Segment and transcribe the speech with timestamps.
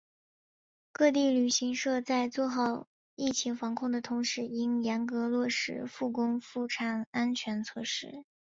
[0.91, 8.23] 各地旅行社在做好疫情防控的同时应严格落实复工复产安全措施